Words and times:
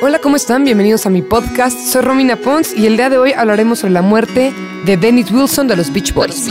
Hola, 0.00 0.18
¿cómo 0.22 0.36
están? 0.36 0.64
Bienvenidos 0.64 1.04
a 1.04 1.10
mi 1.10 1.20
podcast. 1.20 1.78
Soy 1.78 2.00
Romina 2.00 2.36
Pons 2.36 2.72
y 2.74 2.86
el 2.86 2.96
día 2.96 3.10
de 3.10 3.18
hoy 3.18 3.32
hablaremos 3.32 3.80
sobre 3.80 3.92
la 3.92 4.00
muerte 4.00 4.54
de 4.86 4.96
Dennis 4.96 5.30
Wilson 5.30 5.68
de 5.68 5.76
los 5.76 5.92
Beach 5.92 6.14
Boys. 6.14 6.48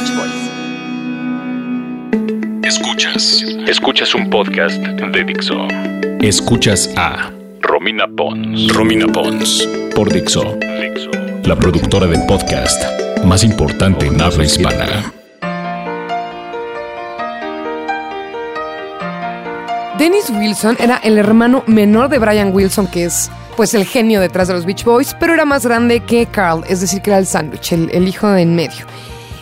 Escuchas. 2.64 3.44
Escuchas 3.68 4.14
un 4.14 4.30
podcast 4.30 4.78
de 4.78 5.24
Dixo. 5.24 5.68
Escuchas 6.20 6.94
a 6.96 7.32
Romina 7.62 8.06
Pons. 8.08 8.72
Romina 8.72 9.08
Pons. 9.08 9.68
Por 9.96 10.14
Dixo. 10.14 10.56
Dixo. 10.80 11.10
La 11.46 11.56
productora 11.56 12.06
de 12.06 12.20
podcast 12.28 12.80
más 13.26 13.44
importante 13.44 14.06
en 14.06 14.22
habla 14.22 14.46
hispana. 14.46 15.12
Dennis 20.02 20.32
Wilson 20.32 20.78
era 20.80 20.98
el 20.98 21.20
hermano 21.20 21.64
menor 21.68 22.10
de 22.10 22.18
Brian 22.18 22.52
Wilson, 22.52 22.88
que 22.88 23.06
es 23.06 23.30
pues 23.56 23.76
el 23.76 23.86
genio 23.86 24.20
detrás 24.20 24.48
de 24.48 24.56
los 24.56 24.66
Beach 24.66 24.84
Boys, 24.84 25.16
pero 25.20 25.36
era 25.36 25.46
más 25.46 25.64
grande 25.64 26.00
que 26.00 26.26
Carl, 26.26 26.64
es 26.68 26.82
decir, 26.82 27.04
que 27.04 27.12
era 27.12 27.20
el 27.20 27.28
sándwich, 27.28 27.74
el, 27.74 28.08
hijo 28.08 28.28
de 28.28 28.42
en 28.42 28.56
medio. 28.56 28.88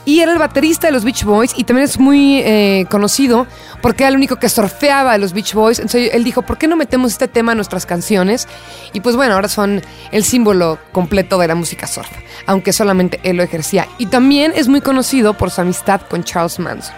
Y 0.04 0.20
era 0.20 0.34
el 0.34 0.38
baterista 0.38 0.88
de 0.88 0.92
los 0.92 1.06
Beach 1.06 1.24
Boys 1.24 1.54
y 1.56 1.64
también 1.64 1.86
es 1.86 1.98
muy 1.98 2.42
eh, 2.42 2.86
conocido 2.90 3.48
porque 3.82 4.04
era 4.04 4.10
el 4.10 4.18
único 4.18 4.36
que 4.36 4.50
surfeaba 4.50 5.14
de 5.14 5.20
los 5.20 5.32
Beach 5.32 5.54
Boys. 5.54 5.80
Entonces 5.80 6.12
él 6.14 6.26
dijo, 6.26 6.42
¿por 6.42 6.58
qué 6.58 6.68
no 6.68 6.76
metemos 6.76 7.14
este 7.14 7.30
tema 7.30 7.54
en 7.54 7.60
nuestras 7.60 7.86
canciones? 7.86 8.46
Y 8.92 9.00
pues 9.00 9.16
bueno, 9.16 9.36
ahora 9.36 9.48
son 9.48 9.82
el 10.12 10.26
símbolo 10.26 10.78
completo 10.92 11.40
de 11.40 11.48
la 11.48 11.56
música 11.56 11.88
surf, 11.88 12.10
aunque 12.48 12.74
solamente 12.74 13.22
él 13.24 13.38
lo 13.38 13.44
ejercía. 13.44 13.88
Y 13.98 14.08
también 14.08 14.52
es 14.54 14.68
muy 14.68 14.82
conocido 14.82 15.36
por 15.36 15.52
su 15.52 15.62
amistad 15.62 16.02
con 16.02 16.26
Charles 16.26 16.60
Manson. 16.60 16.96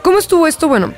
¿Cómo 0.00 0.18
estuvo 0.18 0.46
esto? 0.46 0.68
Bueno, 0.68 0.94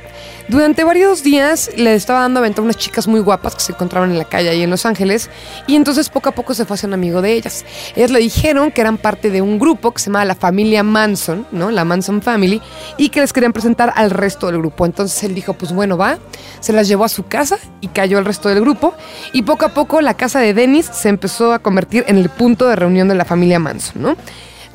durante 0.49 0.85
varios 0.85 1.25
días 1.25 1.71
le 1.77 1.95
estaba 1.95 2.21
dando 2.21 2.41
a 2.41 2.61
unas 2.61 2.77
chicas 2.77 3.09
muy 3.09 3.21
guapas 3.21 3.55
que 3.57 3.61
se 3.61 3.73
encontraban 3.73 4.13
en 4.13 4.19
la 4.19 4.25
calle 4.25 4.49
ahí 4.49 4.63
en 4.63 4.71
Los 4.71 4.87
Ángeles 4.87 5.29
y 5.67 5.75
entonces 5.75 6.09
poco 6.09 6.29
a 6.29 6.33
poco 6.33 6.55
se 6.55 6.65
fue 6.65 6.75
haciendo 6.75 6.95
amigo 6.95 7.21
de 7.21 7.33
ellas. 7.33 7.65
Ellas 7.97 8.11
le 8.11 8.21
dijeron 8.21 8.71
que 8.71 8.81
eran 8.81 8.97
parte 8.97 9.31
de 9.31 9.43
un 9.43 9.59
grupo 9.59 9.93
que 9.93 10.01
se 10.01 10.07
llamaba 10.07 10.25
la 10.25 10.37
familia 10.37 10.83
Manson, 10.83 11.47
¿no? 11.51 11.71
La 11.71 11.85
Manson 11.85 12.23
Family 12.23 12.63
y 12.97 13.09
que 13.09 13.21
les 13.21 13.33
querían 13.33 13.53
presentar 13.53 13.93
al 13.97 14.11
resto 14.11 14.47
del 14.47 14.59
grupo. 14.59 14.87
Entonces 14.87 15.23
él 15.25 15.35
dijo, 15.35 15.55
pues 15.55 15.73
bueno, 15.73 15.97
va, 15.97 16.19
se 16.61 16.73
las 16.73 16.87
llevó 16.87 17.05
a 17.05 17.09
su 17.09 17.27
casa 17.27 17.59
y 17.81 17.89
cayó 17.89 18.19
el 18.19 18.25
resto 18.25 18.49
del 18.49 18.61
grupo 18.61 18.95
y 19.33 19.43
poco 19.43 19.65
a 19.65 19.71
poco 19.71 20.01
la 20.01 20.15
casa 20.15 20.39
de 20.39 20.55
Dennis 20.55 20.87
se 20.93 21.09
empezó 21.09 21.53
a 21.53 21.59
convertir 21.59 22.05
en 22.07 22.19
el 22.19 22.29
punto 22.29 22.69
de 22.69 22.77
reunión 22.77 23.09
de 23.09 23.17
la 23.17 23.25
familia 23.25 23.59
Manson, 23.59 24.01
¿no? 24.01 24.17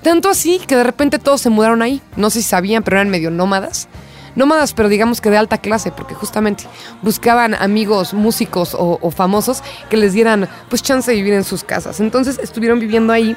Tanto 0.01 0.29
así 0.29 0.59
que 0.59 0.75
de 0.75 0.83
repente 0.83 1.19
todos 1.19 1.41
se 1.41 1.49
mudaron 1.49 1.81
ahí. 1.81 2.01
No 2.15 2.29
sé 2.29 2.41
si 2.41 2.49
sabían, 2.49 2.83
pero 2.83 2.97
eran 2.97 3.09
medio 3.09 3.31
nómadas 3.31 3.87
nómadas, 4.35 4.73
pero 4.73 4.89
digamos 4.89 5.21
que 5.21 5.29
de 5.29 5.37
alta 5.37 5.57
clase, 5.57 5.91
porque 5.91 6.13
justamente 6.13 6.65
buscaban 7.01 7.53
amigos, 7.55 8.13
músicos 8.13 8.75
o, 8.77 9.11
famosos 9.11 9.63
que 9.89 9.97
les 9.97 10.13
dieran 10.13 10.47
pues 10.69 10.81
chance 10.81 11.11
de 11.11 11.17
vivir 11.17 11.33
en 11.33 11.43
sus 11.43 11.63
casas. 11.63 11.99
Entonces 11.99 12.39
estuvieron 12.39 12.79
viviendo 12.79 13.13
ahí 13.13 13.35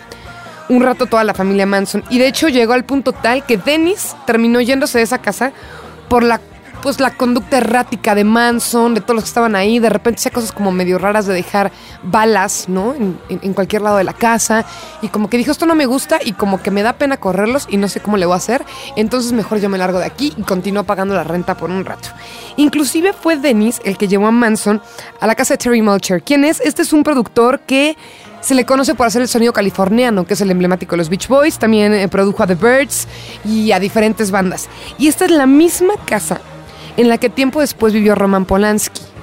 un 0.68 0.82
rato 0.82 1.06
toda 1.06 1.24
la 1.24 1.34
familia 1.34 1.66
Manson. 1.66 2.04
Y 2.10 2.18
de 2.18 2.28
hecho 2.28 2.48
llegó 2.48 2.72
al 2.72 2.84
punto 2.84 3.12
tal 3.12 3.44
que 3.44 3.56
Dennis 3.56 4.14
terminó 4.26 4.60
yéndose 4.60 4.98
de 4.98 5.04
esa 5.04 5.18
casa 5.18 5.52
por 6.08 6.22
la 6.22 6.40
pues 6.84 7.00
la 7.00 7.16
conducta 7.16 7.56
errática 7.56 8.14
de 8.14 8.24
Manson, 8.24 8.92
de 8.92 9.00
todos 9.00 9.14
los 9.14 9.24
que 9.24 9.28
estaban 9.28 9.56
ahí, 9.56 9.78
de 9.78 9.88
repente 9.88 10.18
hacía 10.18 10.30
cosas 10.30 10.52
como 10.52 10.70
medio 10.70 10.98
raras 10.98 11.24
de 11.24 11.32
dejar 11.32 11.72
balas, 12.02 12.68
¿no? 12.68 12.94
En, 12.94 13.54
cualquier 13.54 13.80
lado 13.80 13.96
de 13.96 14.04
la 14.04 14.12
casa. 14.12 14.66
Y 15.00 15.08
como 15.08 15.30
que 15.30 15.38
dijo, 15.38 15.50
esto 15.50 15.64
no 15.64 15.74
me 15.74 15.86
gusta 15.86 16.18
y 16.22 16.34
como 16.34 16.60
que 16.60 16.70
me 16.70 16.82
da 16.82 16.92
pena 16.92 17.16
correrlos 17.16 17.66
y 17.70 17.78
no 17.78 17.88
sé 17.88 18.00
cómo 18.00 18.18
le 18.18 18.27
voy 18.27 18.34
a 18.34 18.36
hacer. 18.36 18.66
Entonces 18.96 19.32
mejor 19.32 19.60
yo 19.60 19.70
me 19.70 19.78
largo 19.78 19.98
de 19.98 20.05
aquí 20.05 20.34
y 20.36 20.42
continúo 20.42 20.84
pagando 20.84 21.14
la 21.14 21.24
renta 21.24 21.56
por 21.56 21.70
un 21.70 21.86
rato. 21.86 22.10
Inclusive 22.58 23.14
fue 23.14 23.38
Dennis 23.38 23.80
el 23.86 23.96
que 23.96 24.06
llevó 24.06 24.27
a 24.27 24.30
Manson 24.30 24.82
a 25.20 25.27
la 25.27 25.34
casa 25.34 25.55
de 25.55 25.58
Terry 25.58 25.80
Mulcher. 25.80 26.22
¿Quién 26.22 26.44
es? 26.44 26.60
Este 26.60 26.82
es 26.82 26.92
un 26.92 27.02
productor 27.02 27.60
que 27.60 27.96
se 28.42 28.55
le 28.55 28.66
conoce 28.66 28.94
por 28.94 29.06
hacer 29.06 29.22
el 29.22 29.28
sonido 29.28 29.55
californiano, 29.55 30.27
que 30.27 30.34
es 30.34 30.40
el 30.42 30.50
emblemático 30.50 30.90
de 30.90 30.96
los 30.98 31.08
Beach 31.08 31.28
Boys. 31.28 31.58
También 31.58 31.94
eh, 31.94 32.08
produjo 32.08 32.42
a 32.42 32.46
The 32.46 32.56
Birds 32.56 33.08
y 33.42 33.72
a 33.72 33.80
diferentes 33.80 34.30
bandas. 34.30 34.68
Y 34.98 35.08
esta 35.08 35.24
es 35.24 35.30
la 35.30 35.46
misma 35.46 35.95
casa 36.05 36.42
en 36.96 37.08
la 37.08 37.18
que 37.18 37.30
tiempo 37.30 37.60
después 37.60 37.92
vivió 37.92 38.14
Roman 38.14 38.44
Polanski. 38.44 39.14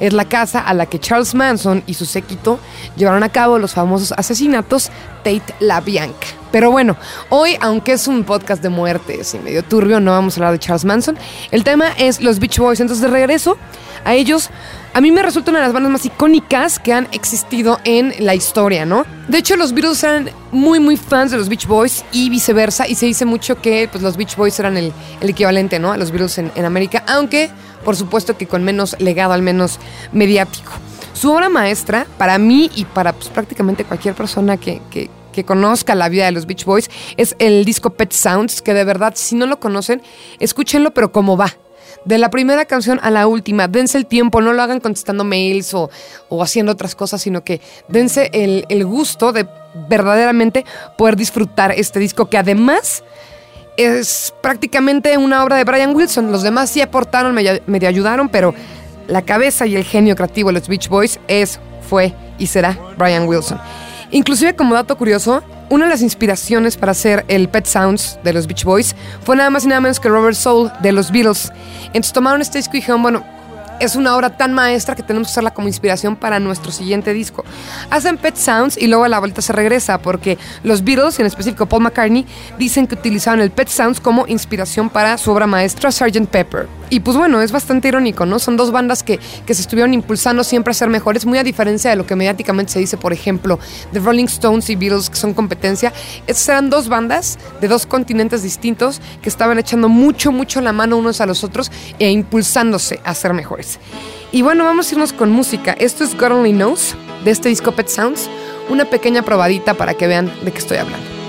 Es 0.00 0.12
la 0.12 0.24
casa 0.24 0.60
a 0.60 0.74
la 0.74 0.86
que 0.86 0.98
Charles 0.98 1.34
Manson 1.34 1.82
y 1.86 1.94
su 1.94 2.06
séquito 2.06 2.58
llevaron 2.96 3.22
a 3.22 3.28
cabo 3.28 3.58
los 3.58 3.74
famosos 3.74 4.12
asesinatos 4.12 4.90
Tate 5.22 5.54
La 5.60 5.80
Bianca. 5.80 6.26
Pero 6.50 6.70
bueno, 6.70 6.96
hoy, 7.28 7.56
aunque 7.60 7.92
es 7.92 8.08
un 8.08 8.24
podcast 8.24 8.62
de 8.62 8.70
muertes 8.70 9.34
y 9.34 9.38
medio 9.38 9.62
turbio, 9.62 10.00
no 10.00 10.10
vamos 10.10 10.34
a 10.34 10.40
hablar 10.40 10.52
de 10.52 10.58
Charles 10.58 10.84
Manson. 10.84 11.16
El 11.52 11.62
tema 11.62 11.92
es 11.96 12.20
los 12.20 12.40
Beach 12.40 12.58
Boys. 12.58 12.80
Entonces, 12.80 13.02
de 13.02 13.08
regreso 13.08 13.56
a 14.04 14.14
ellos, 14.14 14.50
a 14.92 15.00
mí 15.00 15.12
me 15.12 15.22
resulta 15.22 15.50
una 15.50 15.60
de 15.60 15.66
las 15.66 15.72
bandas 15.72 15.92
más 15.92 16.04
icónicas 16.04 16.80
que 16.80 16.92
han 16.92 17.06
existido 17.12 17.78
en 17.84 18.12
la 18.18 18.34
historia, 18.34 18.84
¿no? 18.84 19.04
De 19.28 19.38
hecho, 19.38 19.56
los 19.56 19.72
Beatles 19.72 20.02
eran 20.02 20.30
muy, 20.50 20.80
muy 20.80 20.96
fans 20.96 21.30
de 21.30 21.36
los 21.36 21.48
Beach 21.48 21.66
Boys 21.66 22.04
y 22.10 22.30
viceversa, 22.30 22.88
y 22.88 22.96
se 22.96 23.06
dice 23.06 23.24
mucho 23.24 23.60
que 23.60 23.88
pues, 23.90 24.02
los 24.02 24.16
Beach 24.16 24.34
Boys 24.34 24.58
eran 24.58 24.76
el, 24.76 24.92
el 25.20 25.28
equivalente, 25.28 25.78
¿no? 25.78 25.92
A 25.92 25.96
los 25.96 26.10
Beatles 26.10 26.38
en, 26.38 26.50
en 26.56 26.64
América, 26.64 27.04
aunque, 27.06 27.50
por 27.84 27.96
supuesto, 27.96 28.36
que 28.36 28.46
con 28.46 28.64
menos 28.64 28.96
legado, 28.98 29.32
al 29.32 29.42
menos 29.42 29.78
mediático. 30.12 30.72
Su 31.12 31.32
obra 31.32 31.48
maestra, 31.48 32.06
para 32.18 32.38
mí 32.38 32.70
y 32.74 32.84
para 32.84 33.12
pues, 33.12 33.28
prácticamente 33.28 33.84
cualquier 33.84 34.14
persona 34.14 34.56
que, 34.56 34.80
conozca 35.46 35.94
la 35.94 36.10
vida 36.10 36.26
de 36.26 36.32
los 36.32 36.44
Beach 36.44 36.66
Boys, 36.66 36.90
es 37.16 37.34
el 37.38 37.64
disco 37.64 37.88
Pet 37.90 38.12
Sounds, 38.12 38.60
que 38.60 38.74
de 38.74 38.84
verdad, 38.84 39.14
si 39.16 39.34
no 39.36 39.46
lo 39.46 39.58
conocen, 39.58 40.02
escúchenlo, 40.38 40.92
pero 40.92 41.12
como 41.12 41.38
va 41.38 41.56
de 42.04 42.18
la 42.18 42.30
primera 42.30 42.64
canción 42.64 43.00
a 43.02 43.10
la 43.10 43.26
última. 43.26 43.68
Dense 43.68 43.98
el 43.98 44.06
tiempo, 44.06 44.40
no 44.40 44.52
lo 44.52 44.62
hagan 44.62 44.80
contestando 44.80 45.24
mails 45.24 45.74
o, 45.74 45.90
haciendo 46.42 46.72
otras 46.72 46.94
cosas, 46.94 47.22
sino 47.22 47.42
que 47.44 47.60
dense 47.88 48.30
el, 48.32 48.84
gusto 48.84 49.32
de 49.32 49.46
verdaderamente 49.88 50.64
poder 50.96 51.16
disfrutar 51.16 51.72
este 51.72 51.98
disco 51.98 52.28
que 52.28 52.38
además 52.38 53.04
es 53.76 54.34
prácticamente 54.42 55.16
una 55.18 55.42
obra 55.44 55.56
de 55.56 55.64
Brian 55.64 55.94
Wilson. 55.94 56.32
Los 56.32 56.42
demás 56.42 56.70
sí 56.70 56.80
aportaron, 56.80 57.34
medio, 57.34 57.60
medio 57.66 57.88
ayudaron, 57.88 58.28
pero 58.28 58.54
la 59.06 59.22
cabeza 59.22 59.66
y 59.66 59.76
el 59.76 59.84
genio 59.84 60.16
creativo 60.16 60.48
de 60.50 60.54
los 60.54 60.68
Beach 60.68 60.88
Boys 60.88 61.18
es, 61.28 61.58
fue 61.88 62.14
y 62.38 62.46
será 62.46 62.78
Brian 62.96 63.26
Wilson. 63.26 63.60
Inclusive 64.12 64.56
como 64.56 64.74
dato 64.74 64.96
curioso, 64.96 65.42
una 65.68 65.84
de 65.84 65.90
las 65.90 66.02
inspiraciones 66.02 66.76
para 66.76 66.92
hacer 66.92 67.24
el 67.28 67.48
Pet 67.48 67.66
Sounds 67.66 68.18
de 68.24 68.32
los 68.32 68.46
Beach 68.46 68.64
Boys 68.64 68.96
fue 69.22 69.36
nada 69.36 69.50
más 69.50 69.64
y 69.64 69.68
nada 69.68 69.80
menos 69.80 70.00
que 70.00 70.08
Robert 70.08 70.36
Soul 70.36 70.70
de 70.80 70.90
los 70.92 71.12
Beatles. 71.12 71.52
Entonces 71.86 72.12
tomaron 72.12 72.40
este 72.40 72.58
disco 72.58 72.76
y 72.76 72.80
dijeron, 72.80 73.02
bueno, 73.02 73.24
es 73.80 73.96
una 73.96 74.14
obra 74.14 74.36
tan 74.36 74.52
maestra 74.52 74.94
que 74.94 75.02
tenemos 75.02 75.28
que 75.28 75.32
usarla 75.32 75.52
como 75.52 75.66
inspiración 75.66 76.14
para 76.14 76.38
nuestro 76.38 76.70
siguiente 76.70 77.12
disco. 77.12 77.44
Hacen 77.90 78.18
Pet 78.18 78.36
Sounds 78.36 78.76
y 78.76 78.86
luego 78.86 79.04
a 79.04 79.08
la 79.08 79.18
vuelta 79.18 79.42
se 79.42 79.52
regresa 79.52 79.98
porque 79.98 80.38
los 80.62 80.84
Beatles, 80.84 81.18
en 81.18 81.26
específico 81.26 81.66
Paul 81.66 81.82
McCartney, 81.82 82.26
dicen 82.58 82.86
que 82.86 82.94
utilizaron 82.94 83.40
el 83.40 83.50
Pet 83.50 83.68
Sounds 83.68 84.00
como 84.00 84.26
inspiración 84.26 84.90
para 84.90 85.16
su 85.18 85.30
obra 85.32 85.46
maestra 85.46 85.90
Sgt. 85.90 86.26
Pepper. 86.26 86.68
Y 86.90 87.00
pues 87.00 87.16
bueno, 87.16 87.40
es 87.40 87.52
bastante 87.52 87.88
irónico, 87.88 88.26
¿no? 88.26 88.38
Son 88.38 88.56
dos 88.56 88.72
bandas 88.72 89.02
que, 89.02 89.18
que 89.46 89.54
se 89.54 89.62
estuvieron 89.62 89.94
impulsando 89.94 90.44
siempre 90.44 90.72
a 90.72 90.74
ser 90.74 90.88
mejores, 90.88 91.24
muy 91.24 91.38
a 91.38 91.44
diferencia 91.44 91.90
de 91.90 91.96
lo 91.96 92.04
que 92.04 92.16
mediáticamente 92.16 92.72
se 92.72 92.80
dice, 92.80 92.96
por 92.96 93.12
ejemplo, 93.12 93.58
de 93.92 94.00
Rolling 94.00 94.24
Stones 94.24 94.68
y 94.70 94.76
Beatles, 94.76 95.08
que 95.08 95.16
son 95.16 95.32
competencia. 95.32 95.92
Estas 96.26 96.48
eran 96.48 96.68
dos 96.68 96.88
bandas 96.88 97.38
de 97.60 97.68
dos 97.68 97.86
continentes 97.86 98.42
distintos 98.42 99.00
que 99.22 99.28
estaban 99.28 99.58
echando 99.58 99.88
mucho, 99.88 100.32
mucho 100.32 100.60
la 100.60 100.72
mano 100.72 100.96
unos 100.96 101.20
a 101.20 101.26
los 101.26 101.44
otros 101.44 101.70
e 101.98 102.10
impulsándose 102.10 103.00
a 103.04 103.14
ser 103.14 103.34
mejores. 103.34 103.69
Y 104.32 104.42
bueno, 104.42 104.64
vamos 104.64 104.88
a 104.90 104.94
irnos 104.94 105.12
con 105.12 105.30
música. 105.30 105.72
Esto 105.72 106.04
es 106.04 106.16
God 106.16 106.32
Only 106.32 106.52
Knows, 106.52 106.94
de 107.24 107.30
este 107.30 107.48
disco 107.48 107.72
Pet 107.72 107.88
Sounds. 107.88 108.28
Una 108.68 108.84
pequeña 108.84 109.22
probadita 109.22 109.74
para 109.74 109.94
que 109.94 110.06
vean 110.06 110.32
de 110.44 110.52
qué 110.52 110.58
estoy 110.58 110.78
hablando. 110.78 111.20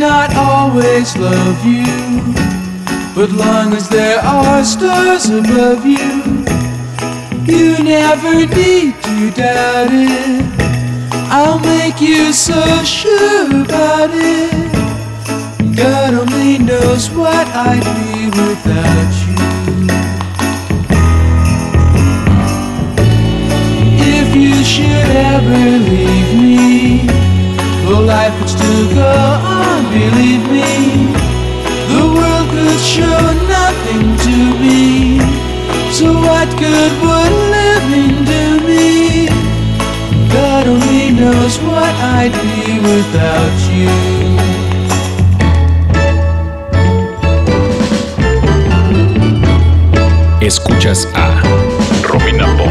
not 0.00 0.34
always 0.34 1.14
love 1.18 1.62
you, 1.62 1.84
but 3.14 3.30
long 3.32 3.74
as 3.74 3.86
there 3.90 4.18
are 4.20 4.64
stars 4.64 5.28
above 5.28 5.84
you, 5.84 6.44
you 7.44 7.84
never 7.84 8.34
need 8.46 8.94
to 9.02 9.30
doubt 9.32 9.88
it. 9.92 10.49
I'll 11.32 11.60
make 11.60 12.00
you 12.00 12.32
so 12.32 12.60
sure 12.82 13.62
about 13.62 14.10
it. 14.12 15.76
God 15.76 16.12
only 16.14 16.58
knows 16.58 17.08
what 17.10 17.46
I'd 17.54 17.86
be 17.98 18.26
without 18.26 19.12
you. 19.28 19.38
If 24.18 24.34
you 24.34 24.64
should 24.64 25.10
ever 25.32 25.78
leave 25.90 26.34
me, 26.34 27.06
the 27.86 28.00
life 28.00 28.36
would 28.40 28.48
still 28.48 28.92
go 28.92 29.14
on, 29.54 29.84
believe 29.84 30.44
me. 30.50 31.14
The 31.94 32.04
world 32.12 32.48
could 32.50 32.80
show 32.80 33.22
nothing 33.46 34.16
to 34.26 34.36
me. 34.58 35.20
So 35.92 36.12
what 36.12 36.48
good 36.58 36.92
would 37.02 37.32
living 37.50 37.59
I'd 42.22 42.32
be 42.32 42.78
without 42.80 43.58
you. 43.72 43.88
Escuchas 50.46 51.06
a 51.14 51.40
Romina. 52.02 52.69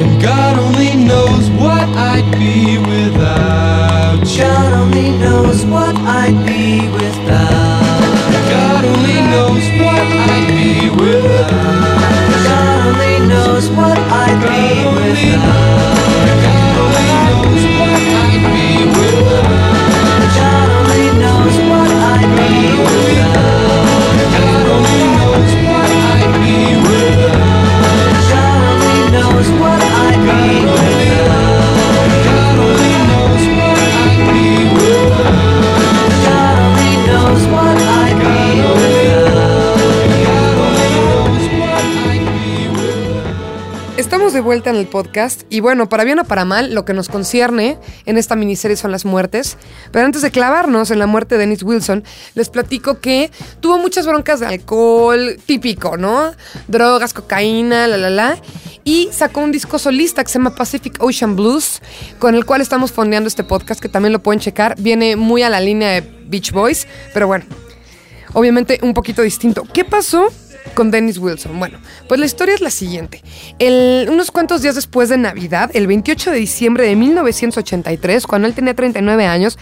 And 0.00 0.22
God 0.22 0.58
only 0.58 0.94
knows 0.94 1.50
what 1.50 1.88
I'd 1.96 2.30
be 2.38 2.78
without 2.78 4.20
you. 4.24 4.38
God 4.38 4.72
only 4.72 5.10
knows 5.18 5.64
what 5.66 5.94
I'd 5.96 6.46
be 6.46 6.88
without. 6.88 8.28
God 8.48 8.84
only 8.84 9.18
knows 9.32 9.64
what 9.82 10.06
I'd 10.30 10.46
be 10.46 10.88
without. 10.90 11.50
God 12.46 12.86
only 12.86 13.26
knows 13.26 13.68
what 13.70 13.98
I'd 13.98 14.40
be 14.46 15.32
without. 15.34 16.07
En 44.66 44.76
el 44.76 44.86
podcast 44.86 45.42
y 45.50 45.60
bueno, 45.60 45.88
para 45.88 46.04
bien 46.04 46.18
o 46.18 46.24
para 46.24 46.44
mal, 46.44 46.74
lo 46.74 46.84
que 46.84 46.92
nos 46.92 47.08
concierne 47.08 47.78
en 48.06 48.18
esta 48.18 48.34
miniserie 48.34 48.76
son 48.76 48.90
las 48.90 49.04
muertes. 49.04 49.56
Pero 49.92 50.04
antes 50.04 50.22
de 50.22 50.30
clavarnos 50.30 50.90
en 50.90 50.98
la 50.98 51.06
muerte 51.06 51.36
de 51.36 51.40
Dennis 51.40 51.62
Wilson, 51.62 52.02
les 52.34 52.50
platico 52.50 52.98
que 52.98 53.30
tuvo 53.60 53.78
muchas 53.78 54.06
broncas 54.06 54.40
de 54.40 54.46
alcohol, 54.46 55.38
típico, 55.46 55.96
¿no? 55.96 56.32
Drogas, 56.66 57.14
cocaína, 57.14 57.86
la, 57.86 57.96
la, 57.96 58.10
la. 58.10 58.38
Y 58.82 59.08
sacó 59.12 59.40
un 59.40 59.52
disco 59.52 59.78
solista 59.78 60.24
que 60.24 60.30
se 60.30 60.38
llama 60.38 60.54
Pacific 60.54 60.96
Ocean 61.00 61.36
Blues, 61.36 61.80
con 62.18 62.34
el 62.34 62.44
cual 62.44 62.60
estamos 62.60 62.90
fondeando 62.90 63.28
este 63.28 63.44
podcast, 63.44 63.80
que 63.80 63.88
también 63.88 64.12
lo 64.12 64.22
pueden 64.22 64.40
checar. 64.40 64.74
Viene 64.78 65.14
muy 65.14 65.42
a 65.42 65.50
la 65.50 65.60
línea 65.60 65.90
de 65.90 66.00
Beach 66.26 66.50
Boys, 66.52 66.88
pero 67.14 67.28
bueno, 67.28 67.44
obviamente 68.32 68.80
un 68.82 68.94
poquito 68.94 69.22
distinto. 69.22 69.64
¿Qué 69.72 69.84
pasó 69.84 70.28
con 70.74 70.90
Dennis 70.90 71.18
Wilson? 71.18 71.58
Bueno, 71.58 71.78
pues 72.08 72.20
la 72.20 72.26
historia 72.26 72.54
es 72.54 72.60
la 72.60 72.70
siguiente. 72.70 73.22
El- 73.58 74.08
unos 74.10 74.30
cuantos 74.30 74.62
días 74.62 74.74
después 74.74 75.08
de 75.08 75.18
Navidad, 75.18 75.70
el 75.74 75.86
28 75.86 76.30
de 76.30 76.38
diciembre 76.38 76.86
de 76.86 76.96
1983, 76.96 78.26
cuando 78.26 78.48
él 78.48 78.54
tenía 78.54 78.74
39 78.74 79.26
años, 79.26 79.58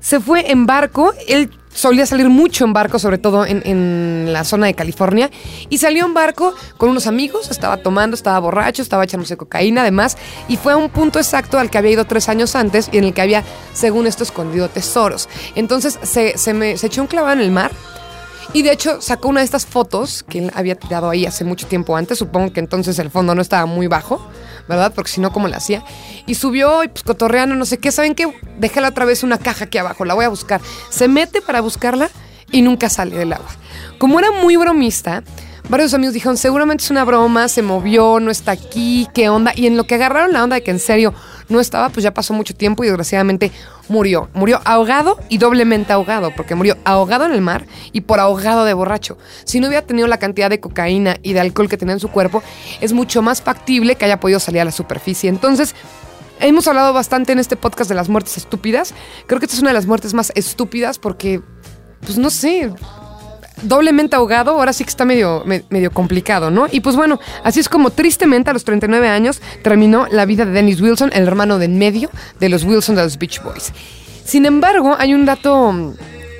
se 0.00 0.20
fue 0.20 0.50
en 0.50 0.66
barco. 0.66 1.12
Él 1.26 1.50
solía 1.72 2.06
salir 2.06 2.28
mucho 2.28 2.64
en 2.64 2.72
barco, 2.72 2.98
sobre 2.98 3.18
todo 3.18 3.44
en, 3.46 4.32
la 4.32 4.44
zona 4.44 4.66
de 4.66 4.74
California. 4.74 5.30
Y 5.68 5.78
salió 5.78 6.06
en 6.06 6.14
barco 6.14 6.54
con 6.76 6.90
unos 6.90 7.06
amigos, 7.06 7.50
estaba 7.50 7.78
tomando, 7.78 8.14
estaba 8.14 8.38
borracho, 8.38 8.82
estaba 8.82 9.04
echándose 9.04 9.36
cocaína 9.36 9.82
además. 9.82 10.16
Y 10.48 10.56
fue 10.56 10.72
a 10.72 10.76
un 10.76 10.88
punto 10.88 11.18
exacto 11.18 11.58
al 11.58 11.70
que 11.70 11.78
había 11.78 11.92
ido 11.92 12.04
tres 12.04 12.28
años 12.28 12.54
antes 12.56 12.88
y 12.92 12.98
en 12.98 13.04
el 13.04 13.14
que 13.14 13.22
había, 13.22 13.44
según 13.74 14.06
esto, 14.06 14.22
escondido 14.24 14.68
tesoros. 14.68 15.28
Entonces 15.54 15.98
se, 16.02 16.36
se 16.38 16.54
me, 16.54 16.76
se 16.76 16.86
echó 16.88 17.02
un 17.02 17.08
clavado 17.08 17.34
en 17.34 17.40
el 17.40 17.50
mar. 17.50 17.70
Y 18.54 18.62
de 18.62 18.72
hecho 18.72 19.00
sacó 19.02 19.28
una 19.28 19.40
de 19.40 19.44
estas 19.44 19.66
fotos 19.66 20.24
que 20.28 20.38
él 20.38 20.50
había 20.54 20.74
tirado 20.74 21.10
ahí 21.10 21.26
hace 21.26 21.44
mucho 21.44 21.66
tiempo 21.66 21.96
antes. 21.96 22.18
Supongo 22.18 22.52
que 22.52 22.60
entonces 22.60 22.98
el 22.98 23.10
fondo 23.10 23.34
no 23.34 23.42
estaba 23.42 23.66
muy 23.66 23.88
bajo, 23.88 24.26
¿verdad? 24.68 24.92
Porque 24.94 25.10
si 25.10 25.20
no, 25.20 25.32
¿cómo 25.32 25.48
le 25.48 25.56
hacía? 25.56 25.84
Y 26.26 26.34
subió 26.34 26.82
y 26.82 26.88
pues 26.88 27.02
cotorreando, 27.02 27.54
no 27.54 27.66
sé 27.66 27.78
qué. 27.78 27.92
¿Saben 27.92 28.14
qué? 28.14 28.32
Déjala 28.58 28.88
otra 28.88 29.04
vez 29.04 29.22
una 29.22 29.38
caja 29.38 29.66
aquí 29.66 29.76
abajo, 29.78 30.04
la 30.04 30.14
voy 30.14 30.24
a 30.24 30.28
buscar. 30.30 30.60
Se 30.88 31.08
mete 31.08 31.42
para 31.42 31.60
buscarla 31.60 32.10
y 32.50 32.62
nunca 32.62 32.88
sale 32.88 33.16
del 33.16 33.32
agua. 33.34 33.50
Como 33.98 34.18
era 34.18 34.30
muy 34.30 34.56
bromista, 34.56 35.22
varios 35.68 35.92
amigos 35.92 36.14
dijeron, 36.14 36.38
seguramente 36.38 36.84
es 36.84 36.90
una 36.90 37.04
broma, 37.04 37.48
se 37.48 37.62
movió, 37.62 38.18
no 38.20 38.30
está 38.30 38.52
aquí, 38.52 39.08
¿qué 39.12 39.28
onda? 39.28 39.52
Y 39.54 39.66
en 39.66 39.76
lo 39.76 39.84
que 39.84 39.96
agarraron 39.96 40.32
la 40.32 40.42
onda 40.42 40.56
de 40.56 40.62
que 40.62 40.70
en 40.70 40.78
serio 40.78 41.12
no 41.48 41.60
estaba, 41.60 41.88
pues 41.88 42.04
ya 42.04 42.12
pasó 42.12 42.34
mucho 42.34 42.54
tiempo 42.54 42.84
y 42.84 42.88
desgraciadamente 42.88 43.52
murió. 43.88 44.28
Murió 44.34 44.60
ahogado 44.64 45.18
y 45.28 45.38
doblemente 45.38 45.92
ahogado, 45.92 46.32
porque 46.34 46.54
murió 46.54 46.76
ahogado 46.84 47.24
en 47.24 47.32
el 47.32 47.40
mar 47.40 47.66
y 47.92 48.02
por 48.02 48.20
ahogado 48.20 48.64
de 48.64 48.74
borracho. 48.74 49.18
Si 49.44 49.60
no 49.60 49.68
hubiera 49.68 49.86
tenido 49.86 50.06
la 50.08 50.18
cantidad 50.18 50.50
de 50.50 50.60
cocaína 50.60 51.16
y 51.22 51.32
de 51.32 51.40
alcohol 51.40 51.68
que 51.68 51.76
tenía 51.76 51.94
en 51.94 52.00
su 52.00 52.08
cuerpo, 52.08 52.42
es 52.80 52.92
mucho 52.92 53.22
más 53.22 53.42
factible 53.42 53.96
que 53.96 54.04
haya 54.04 54.20
podido 54.20 54.40
salir 54.40 54.60
a 54.60 54.64
la 54.64 54.72
superficie. 54.72 55.28
Entonces, 55.28 55.74
hemos 56.40 56.68
hablado 56.68 56.92
bastante 56.92 57.32
en 57.32 57.38
este 57.38 57.56
podcast 57.56 57.88
de 57.88 57.94
las 57.94 58.08
muertes 58.08 58.36
estúpidas. 58.36 58.94
Creo 59.26 59.40
que 59.40 59.46
esta 59.46 59.56
es 59.56 59.62
una 59.62 59.70
de 59.70 59.74
las 59.74 59.86
muertes 59.86 60.14
más 60.14 60.32
estúpidas 60.34 60.98
porque, 60.98 61.40
pues 62.00 62.18
no 62.18 62.30
sé, 62.30 62.72
doblemente 63.62 64.16
ahogado, 64.16 64.52
ahora 64.52 64.72
sí 64.72 64.84
que 64.84 64.90
está 64.90 65.04
medio, 65.04 65.42
me- 65.46 65.64
medio 65.70 65.90
complicado, 65.90 66.50
¿no? 66.50 66.66
Y 66.70 66.80
pues 66.80 66.96
bueno, 66.96 67.18
así 67.44 67.60
es 67.60 67.68
como 67.68 67.90
tristemente 67.90 68.50
a 68.50 68.52
los 68.52 68.64
39 68.64 69.08
años 69.08 69.40
terminó 69.62 70.06
la 70.10 70.24
vida 70.24 70.44
de 70.44 70.52
Dennis 70.52 70.80
Wilson, 70.80 71.10
el 71.14 71.26
hermano 71.26 71.58
de 71.58 71.66
en 71.66 71.78
medio 71.78 72.10
de 72.40 72.48
los 72.48 72.64
Wilson 72.64 72.94
de 72.96 73.02
los 73.04 73.18
Beach 73.18 73.42
Boys. 73.42 73.72
Sin 74.24 74.46
embargo, 74.46 74.96
hay 74.98 75.14
un 75.14 75.24
dato 75.24 75.72
mm, 75.72 75.92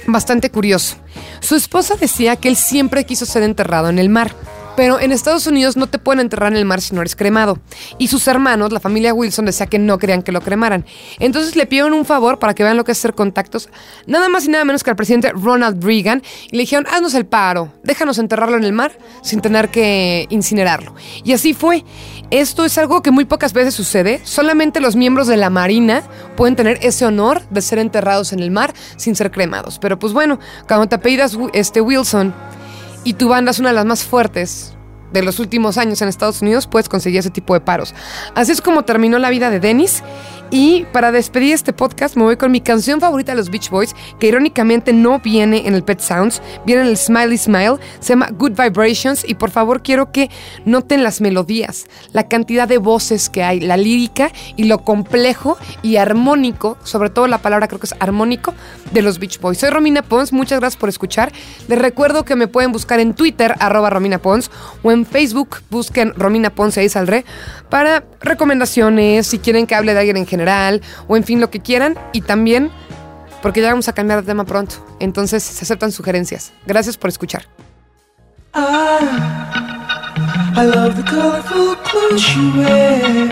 bastante 0.06 0.50
curioso. 0.50 0.96
Su 1.40 1.54
esposa 1.56 1.94
decía 1.96 2.36
que 2.36 2.48
él 2.48 2.56
siempre 2.56 3.04
quiso 3.04 3.26
ser 3.26 3.42
enterrado 3.42 3.88
en 3.88 3.98
el 3.98 4.08
mar. 4.08 4.34
Pero 4.78 5.00
en 5.00 5.10
Estados 5.10 5.48
Unidos 5.48 5.76
no 5.76 5.88
te 5.88 5.98
pueden 5.98 6.20
enterrar 6.20 6.52
en 6.52 6.56
el 6.56 6.64
mar 6.64 6.80
si 6.80 6.94
no 6.94 7.00
eres 7.00 7.16
cremado. 7.16 7.58
Y 7.98 8.06
sus 8.06 8.28
hermanos, 8.28 8.70
la 8.70 8.78
familia 8.78 9.12
Wilson, 9.12 9.46
decía 9.46 9.66
que 9.66 9.80
no 9.80 9.98
querían 9.98 10.22
que 10.22 10.30
lo 10.30 10.40
cremaran. 10.40 10.86
Entonces 11.18 11.56
le 11.56 11.66
pidieron 11.66 11.94
un 11.94 12.04
favor 12.04 12.38
para 12.38 12.54
que 12.54 12.62
vean 12.62 12.76
lo 12.76 12.84
que 12.84 12.92
es 12.92 12.98
hacer 12.98 13.14
contactos, 13.14 13.70
nada 14.06 14.28
más 14.28 14.44
y 14.44 14.50
nada 14.50 14.64
menos 14.64 14.84
que 14.84 14.90
al 14.90 14.94
presidente 14.94 15.32
Ronald 15.32 15.82
Reagan. 15.82 16.22
Y 16.52 16.56
le 16.56 16.60
dijeron, 16.62 16.86
haznos 16.92 17.14
el 17.14 17.26
paro, 17.26 17.72
déjanos 17.82 18.18
enterrarlo 18.18 18.56
en 18.56 18.62
el 18.62 18.72
mar 18.72 18.96
sin 19.20 19.40
tener 19.40 19.68
que 19.68 20.26
incinerarlo. 20.30 20.94
Y 21.24 21.32
así 21.32 21.54
fue. 21.54 21.84
Esto 22.30 22.64
es 22.64 22.78
algo 22.78 23.02
que 23.02 23.10
muy 23.10 23.24
pocas 23.24 23.52
veces 23.52 23.74
sucede. 23.74 24.20
Solamente 24.22 24.78
los 24.78 24.94
miembros 24.94 25.26
de 25.26 25.38
la 25.38 25.50
Marina 25.50 26.04
pueden 26.36 26.54
tener 26.54 26.78
ese 26.82 27.04
honor 27.04 27.42
de 27.48 27.62
ser 27.62 27.80
enterrados 27.80 28.32
en 28.32 28.38
el 28.38 28.52
mar 28.52 28.74
sin 28.96 29.16
ser 29.16 29.32
cremados. 29.32 29.80
Pero 29.80 29.98
pues 29.98 30.12
bueno, 30.12 30.38
cuando 30.68 30.86
te 30.86 30.94
apellidas 30.94 31.36
este 31.52 31.80
Wilson 31.80 32.32
y 33.08 33.14
tu 33.14 33.26
banda 33.26 33.52
es 33.52 33.58
una 33.58 33.70
de 33.70 33.74
las 33.74 33.86
más 33.86 34.04
fuertes 34.04 34.74
de 35.12 35.22
los 35.22 35.38
últimos 35.38 35.78
años 35.78 36.02
en 36.02 36.08
Estados 36.08 36.42
Unidos, 36.42 36.66
puedes 36.66 36.90
conseguir 36.90 37.20
ese 37.20 37.30
tipo 37.30 37.54
de 37.54 37.60
paros. 37.60 37.94
Así 38.34 38.52
es 38.52 38.60
como 38.60 38.84
terminó 38.84 39.18
la 39.18 39.30
vida 39.30 39.48
de 39.48 39.60
Dennis. 39.60 40.02
Y 40.50 40.86
para 40.92 41.12
despedir 41.12 41.52
este 41.52 41.74
podcast 41.74 42.16
me 42.16 42.22
voy 42.22 42.36
con 42.36 42.50
mi 42.50 42.62
canción 42.62 43.00
favorita 43.00 43.32
de 43.32 43.36
los 43.36 43.50
Beach 43.50 43.68
Boys, 43.68 43.94
que 44.18 44.28
irónicamente 44.28 44.94
no 44.94 45.18
viene 45.18 45.66
en 45.66 45.74
el 45.74 45.84
Pet 45.84 46.00
Sounds, 46.00 46.40
viene 46.64 46.82
en 46.82 46.88
el 46.88 46.96
Smiley 46.96 47.36
Smile, 47.36 47.76
se 48.00 48.10
llama 48.10 48.30
Good 48.32 48.52
Vibrations 48.52 49.28
y 49.28 49.34
por 49.34 49.50
favor 49.50 49.82
quiero 49.82 50.10
que 50.10 50.30
noten 50.64 51.02
las 51.02 51.20
melodías, 51.20 51.86
la 52.12 52.28
cantidad 52.28 52.66
de 52.66 52.78
voces 52.78 53.28
que 53.28 53.42
hay, 53.42 53.60
la 53.60 53.76
lírica 53.76 54.32
y 54.56 54.64
lo 54.64 54.78
complejo 54.84 55.58
y 55.82 55.96
armónico, 55.96 56.78
sobre 56.82 57.10
todo 57.10 57.26
la 57.26 57.38
palabra 57.38 57.68
creo 57.68 57.80
que 57.80 57.86
es 57.86 57.94
armónico, 58.00 58.54
de 58.92 59.02
los 59.02 59.18
Beach 59.18 59.40
Boys. 59.40 59.58
Soy 59.58 59.68
Romina 59.68 60.00
Pons, 60.00 60.32
muchas 60.32 60.60
gracias 60.60 60.80
por 60.80 60.88
escuchar. 60.88 61.30
Les 61.68 61.78
recuerdo 61.78 62.24
que 62.24 62.36
me 62.36 62.48
pueden 62.48 62.72
buscar 62.72 63.00
en 63.00 63.12
Twitter, 63.12 63.54
arroba 63.60 63.90
Romina 63.90 64.18
Pons, 64.18 64.50
o 64.82 64.92
en 64.92 65.04
Facebook, 65.04 65.58
busquen 65.68 66.14
Romina 66.16 66.48
Pons 66.48 66.76
y 66.78 66.80
ahí 66.80 66.88
saldré, 66.88 67.26
para 67.68 68.04
recomendaciones, 68.20 69.26
si 69.26 69.38
quieren 69.38 69.66
que 69.66 69.74
hable 69.74 69.92
de 69.92 70.00
alguien 70.00 70.16
en 70.16 70.26
general, 70.26 70.37
o 71.06 71.16
en 71.16 71.24
fin, 71.24 71.40
lo 71.40 71.50
que 71.50 71.60
quieran, 71.60 71.96
y 72.12 72.20
también 72.20 72.70
porque 73.42 73.60
ya 73.60 73.70
vamos 73.70 73.88
a 73.88 73.92
cambiar 73.92 74.20
de 74.20 74.26
tema 74.26 74.44
pronto. 74.44 74.76
Entonces 75.00 75.42
se 75.42 75.64
aceptan 75.64 75.92
sugerencias. 75.92 76.52
Gracias 76.66 76.96
por 76.96 77.08
escuchar. 77.08 77.46
I 78.54 79.38
I 80.58 80.64
love 80.64 80.96
the 80.96 81.04
colorful 81.04 81.76
clothes 81.84 82.20
she 82.20 82.50
wears 82.50 83.30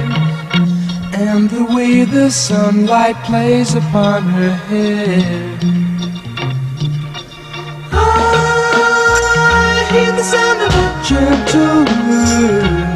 and 1.12 1.50
the 1.50 1.64
way 1.74 2.04
the 2.04 2.30
sunlight 2.30 3.16
plays 3.24 3.74
upon 3.74 4.22
her 4.22 4.54
hair. 4.68 5.58
I 7.90 9.88
hear 9.90 10.12
the 10.12 10.22
sound 10.22 10.60
of 10.62 10.72
a 10.72 11.02
gentle 11.02 11.84
word 12.08 12.95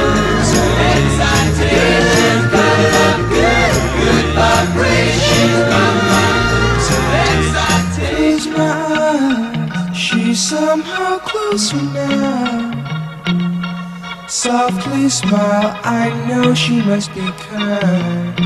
closer 11.51 11.81
now. 11.93 12.71
Softly 14.29 15.09
smile, 15.09 15.77
I 15.83 16.07
know 16.27 16.53
she 16.53 16.81
must 16.81 17.13
be 17.13 17.27
kind. 17.49 18.39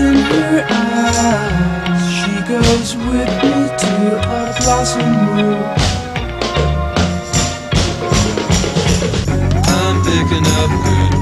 In 0.00 0.14
her 0.32 0.66
eyes, 0.70 2.04
she 2.18 2.34
goes 2.48 2.96
with 2.96 3.32
me 3.42 3.56
to 3.82 3.94
a 4.16 4.54
blossom 4.58 5.12
room. 5.36 5.62
I'm 9.78 9.96
picking 10.06 10.46
up 10.58 10.70
good 10.86 11.21